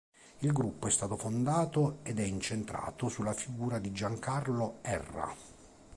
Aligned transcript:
Il 0.39 0.51
gruppo 0.51 0.87
è 0.87 0.89
stato 0.89 1.15
fondato 1.15 1.99
ed 2.01 2.17
è 2.19 2.23
incentrato 2.23 3.07
sulla 3.07 3.33
figura 3.33 3.77
di 3.77 3.91
Giancarlo 3.91 4.79
Erra. 4.81 5.31